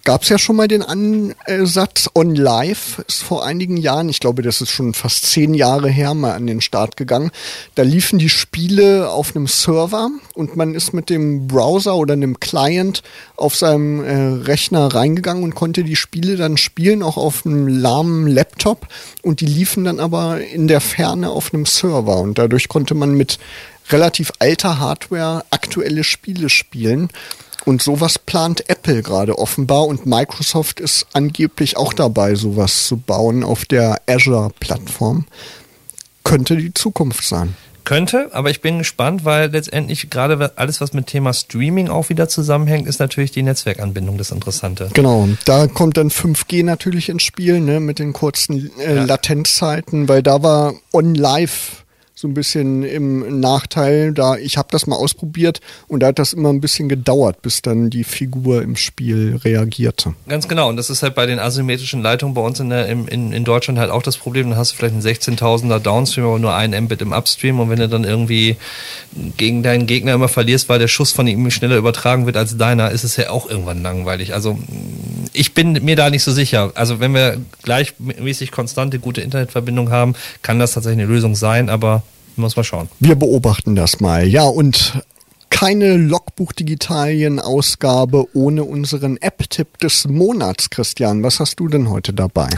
[0.07, 4.41] gab es ja schon mal den Ansatz On Live, ist vor einigen Jahren, ich glaube,
[4.41, 7.29] das ist schon fast zehn Jahre her, mal an den Start gegangen.
[7.75, 12.39] Da liefen die Spiele auf einem Server und man ist mit dem Browser oder einem
[12.39, 13.03] Client
[13.35, 18.27] auf seinem äh, Rechner reingegangen und konnte die Spiele dann spielen, auch auf einem lahmen
[18.27, 18.87] Laptop
[19.23, 23.11] und die liefen dann aber in der Ferne auf einem Server und dadurch konnte man
[23.11, 23.39] mit
[23.89, 27.09] relativ alter Hardware aktuelle Spiele spielen.
[27.67, 33.43] Und sowas plant Apple gerade offenbar und Microsoft ist angeblich auch dabei, sowas zu bauen
[33.43, 35.25] auf der Azure-Plattform.
[36.23, 37.57] Könnte die Zukunft sein.
[37.83, 42.29] Könnte, aber ich bin gespannt, weil letztendlich gerade alles, was mit Thema Streaming auch wieder
[42.29, 44.89] zusammenhängt, ist natürlich die Netzwerkanbindung das Interessante.
[44.93, 49.03] Genau, da kommt dann 5G natürlich ins Spiel, ne, mit den kurzen äh, ja.
[49.03, 51.83] Latenzzeiten, weil da war On Live
[52.19, 56.33] so ein bisschen im Nachteil, da ich habe das mal ausprobiert und da hat das
[56.33, 60.15] immer ein bisschen gedauert, bis dann die Figur im Spiel reagierte.
[60.27, 63.07] Ganz genau und das ist halt bei den asymmetrischen Leitungen bei uns in, der, in,
[63.07, 66.55] in Deutschland halt auch das Problem, dann hast du vielleicht einen 16.000er Downstream, aber nur
[66.55, 68.55] ein Mbit im Upstream und wenn du dann irgendwie
[69.37, 72.89] gegen deinen Gegner immer verlierst, weil der Schuss von ihm schneller übertragen wird als deiner,
[72.89, 74.33] ist es ja auch irgendwann langweilig.
[74.33, 74.57] Also
[75.33, 76.71] ich bin mir da nicht so sicher.
[76.73, 82.01] Also wenn wir gleichmäßig konstante, gute Internetverbindung haben, kann das tatsächlich eine Lösung sein, aber
[82.37, 82.87] muss man schauen.
[82.99, 84.27] Wir beobachten das mal.
[84.27, 85.01] Ja, und
[85.49, 91.23] keine Logbuch-Digitalien-Ausgabe ohne unseren App-Tipp des Monats, Christian.
[91.23, 92.49] Was hast du denn heute dabei?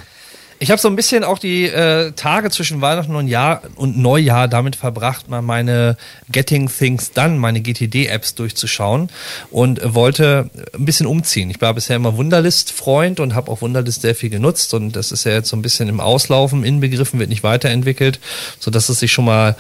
[0.61, 4.49] Ich habe so ein bisschen auch die äh, Tage zwischen Weihnachten und, Jahr und Neujahr
[4.49, 5.95] damit verbracht, mal meine
[6.29, 9.09] Getting Things Done, meine GTD-Apps durchzuschauen
[9.51, 11.49] und wollte ein bisschen umziehen.
[11.49, 15.23] Ich war bisher immer Wunderlist-Freund und habe auch Wunderlist sehr viel genutzt und das ist
[15.23, 18.19] ja jetzt so ein bisschen im Auslaufen inbegriffen, wird nicht weiterentwickelt,
[18.59, 19.55] so dass es sich schon mal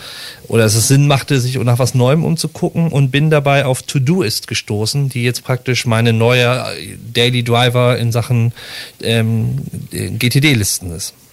[0.49, 5.07] oder es Sinn machte, sich nach was Neuem umzugucken und bin dabei auf Todoist gestoßen,
[5.07, 6.65] die jetzt praktisch meine neue
[7.13, 8.51] Daily Driver in Sachen
[9.01, 9.59] ähm,
[9.91, 11.28] GTD-Listen gewesen ist.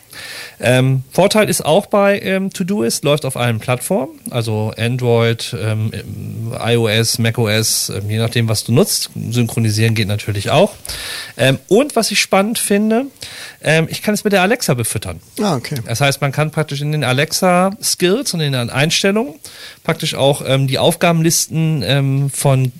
[0.61, 5.92] Ähm, Vorteil ist auch bei ähm, Todoist, läuft auf allen Plattformen, also Android, ähm,
[6.64, 9.11] iOS, macOS, ähm, je nachdem, was du nutzt.
[9.31, 10.74] Synchronisieren geht natürlich auch.
[11.37, 13.07] Ähm, und was ich spannend finde,
[13.62, 15.20] ähm, ich kann es mit der Alexa befüttern.
[15.40, 15.76] Ah, okay.
[15.87, 19.35] Das heißt, man kann praktisch in den Alexa Skills und in den Einstellungen
[19.85, 22.72] praktisch auch ähm, die Aufgabenlisten von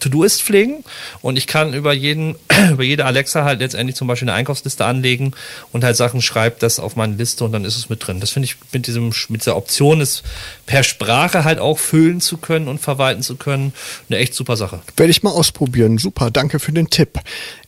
[0.00, 0.84] To-Do-Ist pflegen
[1.22, 2.36] und ich kann über jeden,
[2.72, 5.32] über jede Alexa halt letztendlich zum Beispiel eine Einkaufsliste anlegen
[5.72, 8.18] und halt Sachen schreibt das auf meine Liste und dann ist es mit drin.
[8.18, 10.24] Das finde ich mit diesem, mit dieser Option, es
[10.70, 13.72] per Sprache halt auch füllen zu können und verwalten zu können,
[14.08, 14.78] eine echt super Sache.
[14.96, 15.98] Werde ich mal ausprobieren.
[15.98, 17.18] Super, danke für den Tipp.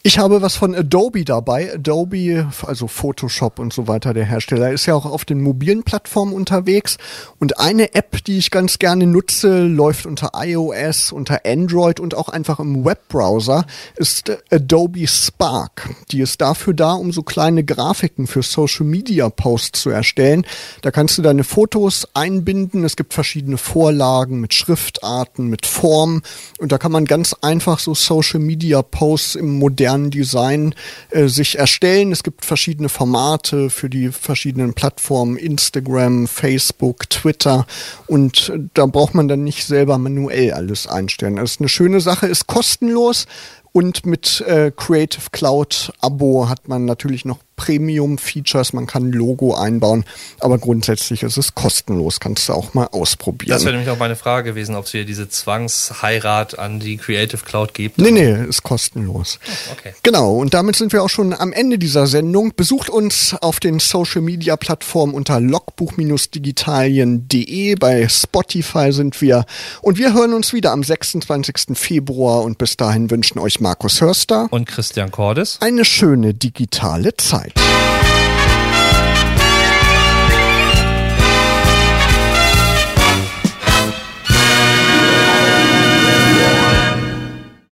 [0.05, 1.75] Ich habe was von Adobe dabei.
[1.75, 6.33] Adobe, also Photoshop und so weiter, der Hersteller, ist ja auch auf den mobilen Plattformen
[6.33, 6.97] unterwegs.
[7.38, 12.29] Und eine App, die ich ganz gerne nutze, läuft unter iOS, unter Android und auch
[12.29, 15.91] einfach im Webbrowser, ist Adobe Spark.
[16.11, 20.45] Die ist dafür da, um so kleine Grafiken für Social Media Posts zu erstellen.
[20.83, 22.83] Da kannst du deine Fotos einbinden.
[22.93, 26.20] Es gibt verschiedene Vorlagen mit Schriftarten, mit Formen.
[26.59, 30.74] Und da kann man ganz einfach so Social Media Posts im modernen Design
[31.09, 32.12] äh, sich erstellen.
[32.12, 37.66] Es gibt verschiedene Formate für die verschiedenen Plattformen, Instagram, Facebook, Twitter
[38.09, 41.36] und äh, da braucht man dann nicht selber manuell alles einstellen.
[41.36, 43.26] Das ist eine schöne Sache, ist kostenlos
[43.72, 49.55] und mit äh, Creative Cloud Abo hat man natürlich noch Premium-Features, man kann ein Logo
[49.55, 50.05] einbauen,
[50.41, 53.53] aber grundsätzlich ist es kostenlos, kannst du auch mal ausprobieren.
[53.53, 57.45] Das wäre nämlich auch meine Frage gewesen, ob es hier diese Zwangsheirat an die Creative
[57.45, 57.99] Cloud gibt.
[57.99, 59.39] Nee, nee, ist kostenlos.
[59.47, 59.95] Oh, okay.
[60.03, 62.53] Genau, und damit sind wir auch schon am Ende dieser Sendung.
[62.57, 69.45] Besucht uns auf den Social-Media-Plattformen unter logbuch-digitalien.de, bei Spotify sind wir
[69.83, 71.79] und wir hören uns wieder am 26.
[71.79, 77.51] Februar und bis dahin wünschen euch Markus Hörster und Christian Cordes eine schöne digitale Zeit.
[77.55, 77.91] Bye.